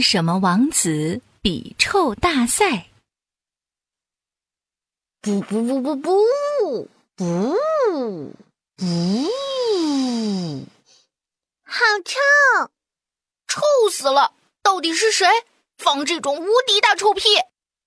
[0.00, 2.86] 为什么王子比臭大赛？
[5.20, 6.24] 不不不不不
[7.16, 7.54] 不
[8.78, 9.30] 不，
[11.66, 12.18] 好臭！
[13.46, 13.60] 臭
[13.92, 14.32] 死了！
[14.62, 15.26] 到底是谁
[15.76, 17.28] 放这种无敌大臭屁？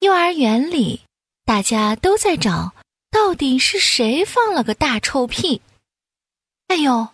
[0.00, 1.00] 幼儿园里，
[1.46, 2.74] 大家都在找，
[3.10, 5.62] 到底是谁放了个大臭屁？
[6.66, 7.08] 哎呦，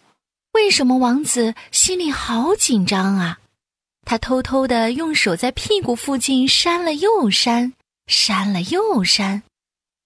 [0.50, 3.38] 为什么王子心里好紧张啊？
[4.10, 7.74] 他偷偷的用手在屁股附近扇了又扇，
[8.06, 9.42] 扇了又扇。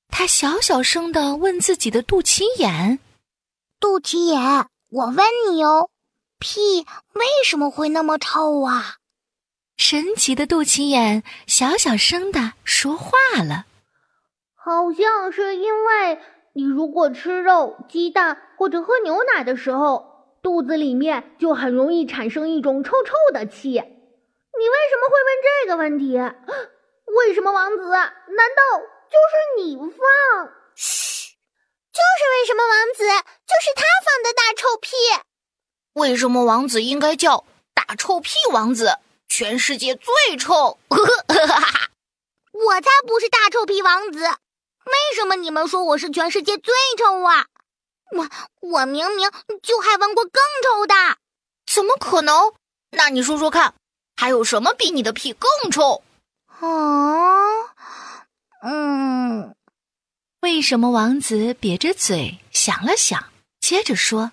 [0.09, 2.99] 他小小声的问自己的肚脐眼
[3.79, 5.89] ：“肚脐眼，我问你哦，
[6.41, 6.81] 屁
[7.13, 8.97] 为什么会那么臭啊？”
[9.79, 13.13] 神奇的肚脐眼小小声的说话
[13.45, 13.67] 了
[14.59, 16.19] ：“好像是因为
[16.55, 23.81] 你如果吃肉、鸡蛋或者喝牛奶的时候，肚子里面就很容易产生一种臭臭的气。”
[24.63, 26.17] 你为什么会问这个问题？
[27.17, 27.91] 为什么王子？
[27.91, 28.79] 难道
[29.11, 30.53] 就是你放？
[30.77, 31.35] 嘘，
[31.91, 34.93] 就是为什么王子就是他放的大臭屁？
[35.95, 39.01] 为什么王子应该叫大臭屁王子？
[39.27, 40.79] 全世界最臭！
[40.89, 41.91] 呵呵呵呵哈哈
[42.53, 44.21] 我才不是大臭屁王子！
[44.21, 47.47] 为什么你们说我是全世界最臭啊？
[48.13, 48.29] 我
[48.61, 49.29] 我明明
[49.61, 50.95] 就还闻过更臭的！
[51.67, 52.55] 怎么可能？
[52.91, 53.75] 那你说说看。
[54.23, 56.05] 还有什么比你的屁更臭？
[56.61, 57.75] 啊，
[58.63, 59.57] 嗯，
[60.43, 64.31] 为什么王子瘪着嘴想了想，接着说：“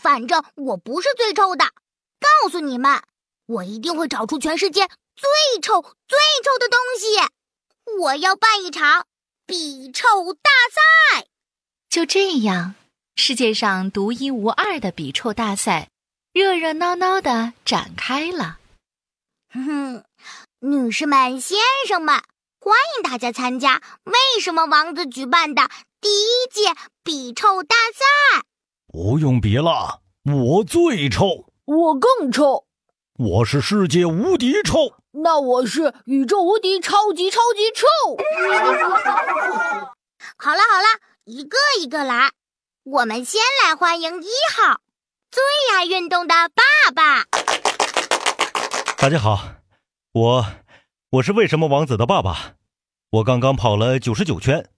[0.00, 1.66] 反正我不是最臭的，
[2.18, 3.02] 告诉你们，
[3.44, 8.00] 我一定会找出全世界最臭、最臭的东西。
[8.00, 9.04] 我要办一场
[9.44, 11.26] 比臭大赛。”
[11.90, 12.74] 就这样，
[13.16, 15.90] 世界上独一无二的比臭大赛
[16.32, 18.56] 热热闹闹的展开了。
[19.52, 20.04] 哼，
[20.60, 22.22] 女士们、先生们，
[22.60, 25.68] 欢迎大家参加为什么王子举办的
[26.00, 28.44] 第一届比臭大赛。
[28.86, 32.64] 不用比了，我最臭，我更臭，
[33.18, 37.86] 我是世界无敌臭，那我是宇宙无敌超级超级臭。
[40.36, 40.86] 好了好了，
[41.24, 42.30] 一个一个来，
[42.84, 44.80] 我们先来欢迎一号，
[45.30, 45.42] 最
[45.74, 47.24] 爱运动的爸爸。
[49.00, 49.40] 大家好，
[50.12, 50.46] 我
[51.08, 52.52] 我是为什么王子的爸爸。
[53.12, 54.68] 我刚刚跑了九十九圈，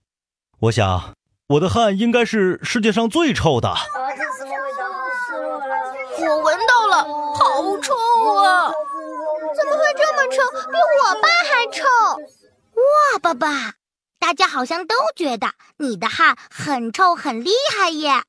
[0.61, 1.13] 我想
[1.47, 3.75] 我的汗应该是世界上最臭的。
[6.19, 7.03] 我闻到了，
[7.35, 7.93] 好臭
[8.41, 8.71] 啊！
[9.57, 10.37] 怎么会这么臭？
[10.71, 11.83] 比我爸还臭！
[12.79, 13.73] 哇，爸爸，
[14.19, 18.23] 大家好像都觉得你的汗很臭，很厉害耶。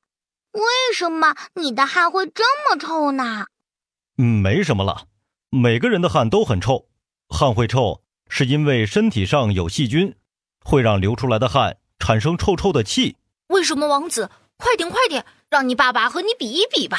[0.51, 0.61] 为
[0.93, 3.45] 什么你的汗会这么臭呢？
[4.17, 5.03] 嗯，没什么了。
[5.57, 6.85] 每个人的汗都很臭，
[7.29, 10.13] 汗会臭是因为身体上有细菌，
[10.59, 13.15] 会让流出来的汗产生臭臭的气。
[13.47, 14.29] 为什么王子？
[14.57, 16.97] 快点快点，让你爸爸和你比一比吧。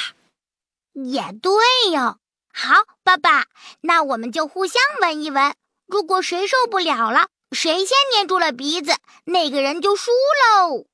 [0.95, 1.53] 也对
[1.93, 2.19] 哟。
[2.51, 3.45] 好，爸爸，
[3.83, 5.55] 那我们就互相闻一闻。
[5.87, 8.93] 如果谁受不了了，谁先捏住了鼻子，
[9.27, 10.87] 那个人就输喽。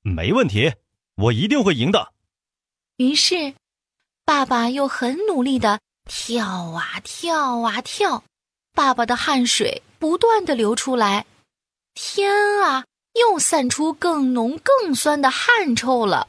[0.00, 0.72] 没问题，
[1.16, 2.14] 我一定会赢的。
[2.96, 3.52] 于是，
[4.24, 5.80] 爸爸又很努力的。
[6.12, 8.24] 跳啊跳啊跳，
[8.74, 11.24] 爸爸的汗水不断的流出来，
[11.94, 12.32] 天
[12.64, 16.26] 啊，又散出更浓更酸的汗臭了。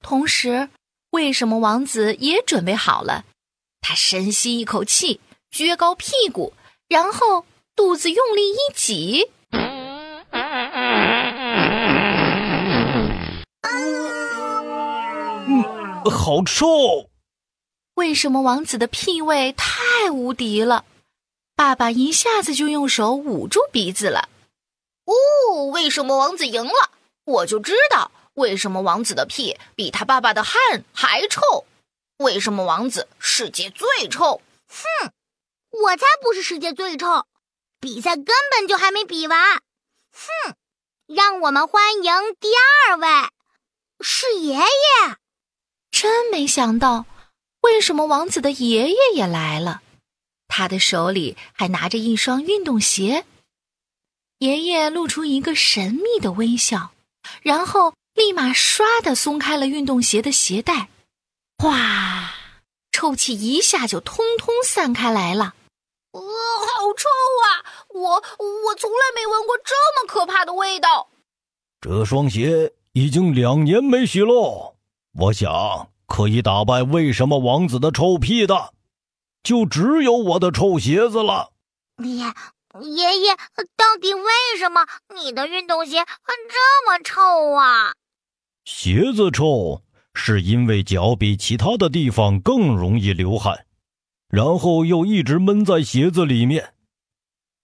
[0.00, 0.68] 同时，
[1.10, 3.24] 为什么王子也准备好了？
[3.80, 6.52] 他深吸一口气，撅高屁股，
[6.86, 7.44] 然后
[7.74, 10.24] 肚子用力一挤，嗯，
[16.08, 17.09] 好臭。
[18.00, 20.86] 为什么王子的屁味太无敌了？
[21.54, 24.30] 爸爸一下子就用手捂住鼻子了。
[25.04, 26.90] 哦，为什么王子赢了？
[27.26, 31.66] 我就知道为什么王子的屁比他爸爸的汗还臭。
[32.16, 34.40] 为什么王子世界最臭？
[34.66, 35.12] 哼，
[35.68, 37.26] 我才不是世界最臭，
[37.80, 39.56] 比赛根本就还没比完。
[40.10, 40.54] 哼，
[41.06, 42.48] 让我们欢迎第
[42.88, 43.28] 二位，
[44.00, 44.64] 是爷爷。
[45.90, 47.04] 真没想到。
[47.60, 49.82] 为什么王子的爷爷也来了？
[50.48, 53.24] 他的手里还拿着一双运动鞋。
[54.38, 56.92] 爷爷露出一个神秘的微笑，
[57.42, 60.88] 然后立马唰的松开了运动鞋的鞋带，
[61.58, 62.34] 哗，
[62.90, 65.54] 臭气一下就通通散开来了。
[66.12, 67.08] 呃，好臭
[67.44, 67.62] 啊！
[67.90, 68.14] 我
[68.64, 71.08] 我从来没闻过这么可怕的味道。
[71.80, 74.74] 这双鞋已经两年没洗喽，
[75.12, 75.90] 我想。
[76.10, 78.74] 可以打败为什么王子的臭屁的？
[79.44, 81.52] 就只有我的臭鞋子了。
[82.02, 82.10] 爷
[82.80, 83.36] 爷爷，
[83.76, 84.84] 到底为什么
[85.14, 87.92] 你的运动鞋这么臭啊？
[88.64, 93.66] 鞋子臭是因为脚比其他的地方更容易流汗，
[94.28, 96.74] 然后又一直闷在鞋子里面，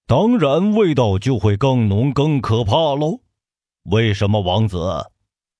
[0.06, 3.22] 当然味道就会更浓、更可怕喽。
[3.90, 4.78] 为什么，王子？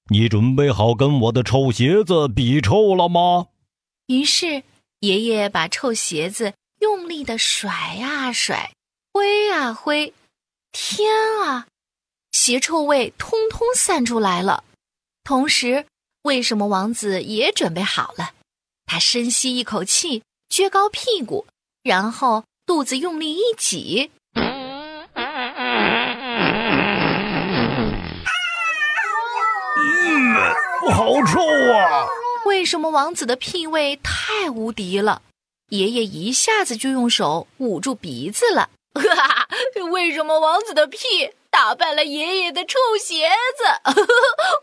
[0.09, 3.49] 你准备好跟我的臭鞋子比臭了吗？
[4.07, 4.63] 于是
[5.01, 8.71] 爷爷把臭鞋子用力的甩啊甩，
[9.13, 10.15] 挥啊挥，
[10.71, 11.11] 天
[11.45, 11.67] 啊，
[12.31, 14.63] 鞋臭味通通散出来了。
[15.25, 15.87] 同时，
[16.23, 18.31] 为什么王子也准备好了？
[18.85, 21.49] 他深吸一口气，撅高屁股，
[21.83, 24.13] 然后肚子用力一挤。
[24.35, 25.09] 嗯，
[30.91, 31.41] 好臭
[31.73, 32.07] 啊！
[32.47, 35.23] 为什么王子的屁味太无敌了？
[35.71, 38.71] 爷爷一下子就用手捂住鼻子了。
[39.91, 40.99] 为什么王子的屁
[41.51, 43.65] 打败了爷爷的臭鞋子？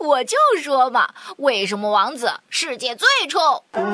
[0.00, 3.62] 我就说嘛，为什么王子世界最臭？
[3.72, 3.84] 等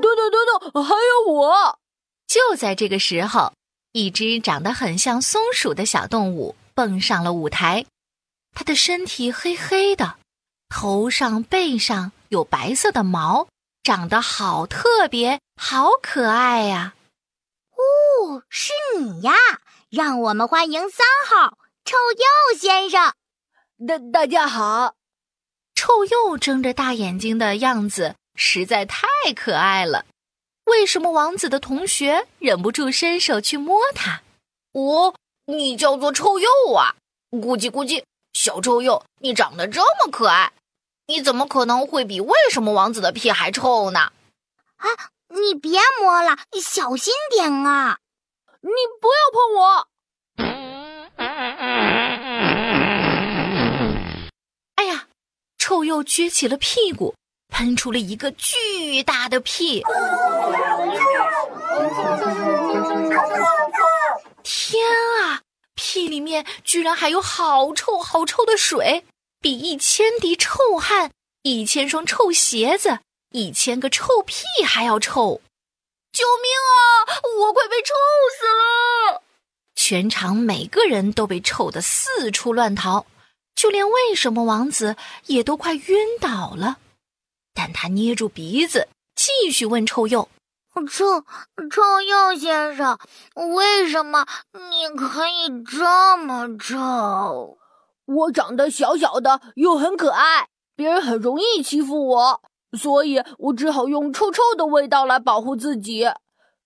[0.00, 1.78] 等等等，还有我！
[2.26, 3.52] 就在这个时候，
[3.92, 7.84] 一只长得很像松鼠的小动物蹦上了舞台。
[8.54, 10.16] 他的身体黑黑的，
[10.70, 13.48] 头上背上有白色的毛，
[13.82, 16.94] 长得好特别，好可爱呀！
[17.76, 19.34] 哦，是你呀！
[19.90, 23.12] 让我们欢迎三号臭鼬先生。
[23.86, 24.94] 大大家好，
[25.74, 29.06] 臭鼬睁着大眼睛的样子实在太
[29.36, 30.06] 可爱了。
[30.64, 34.22] 为什么王子的同学忍不住伸手去摸它？
[34.72, 35.14] 哦，
[35.50, 36.94] 你叫做臭鼬啊！
[37.30, 38.04] 咕叽咕叽。
[38.32, 40.52] 小臭鼬，你长得这么可爱，
[41.06, 44.12] 你怎么可能会比为什么王子的屁还臭呢？
[44.76, 44.86] 啊，
[45.28, 47.98] 你别摸了，你小心点啊！
[48.60, 48.70] 你
[49.00, 49.88] 不要碰我！
[54.76, 55.08] 哎呀，
[55.58, 57.16] 臭鼬撅起了屁股，
[57.48, 59.82] 喷出了一个巨大的屁！
[64.52, 64.82] 天
[65.22, 65.42] 啊！
[65.76, 69.04] 屁里面居然还有好臭好臭的水，
[69.40, 71.12] 比一千滴臭汗、
[71.42, 72.98] 一千双臭鞋子、
[73.30, 75.40] 一千个臭屁还要臭！
[76.12, 76.74] 救命啊！
[77.42, 77.94] 我快被臭
[78.36, 79.22] 死了！
[79.76, 83.06] 全场每个人都被臭得四处乱逃，
[83.54, 86.78] 就连为什么王子也都快晕倒了。
[87.54, 90.28] 但他捏住鼻子，继续问臭鼬。
[90.88, 91.24] 臭
[91.68, 92.98] 臭鼬先生，
[93.54, 94.26] 为什么
[94.70, 97.58] 你可以这么臭？
[98.06, 102.42] 我长得小小的又很可爱，别人很容易欺负我，
[102.76, 106.04] 所以我只好用臭臭的味道来保护自己。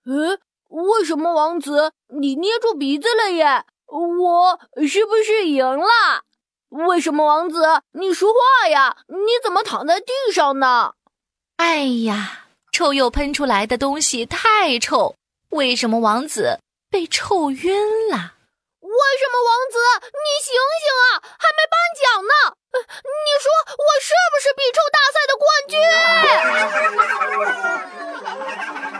[0.06, 3.64] 嗯，为什么王子你捏住鼻子了耶？
[3.86, 6.24] 我是不是赢了？
[6.68, 8.96] 为什么王子你说话呀？
[9.08, 10.92] 你怎么躺在地上呢？
[11.56, 12.43] 哎呀！
[12.74, 15.14] 臭鼬喷出来的东西太臭
[15.50, 16.58] 为什么王子
[16.90, 18.34] 被臭晕了？
[18.80, 18.88] 为
[19.20, 19.78] 什么王子？
[20.10, 20.50] 你醒
[20.82, 22.34] 醒啊还没颁奖呢。
[22.74, 23.46] 你说
[23.78, 25.46] 我是不是比臭大赛的冠
[28.90, 28.93] 军？